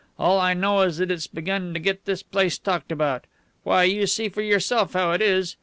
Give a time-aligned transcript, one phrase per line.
[0.17, 3.25] All I know is that it's begun to get this place talked about.
[3.61, 5.57] Why, you see for yourself how it is.